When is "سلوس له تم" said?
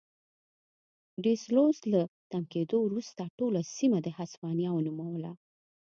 1.45-2.43